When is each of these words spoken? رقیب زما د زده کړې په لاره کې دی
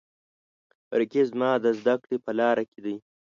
رقیب 0.99 1.25
زما 1.31 1.49
د 1.63 1.65
زده 1.79 1.95
کړې 2.03 2.17
په 2.25 2.31
لاره 2.39 2.63
کې 2.71 2.79
دی 2.85 2.95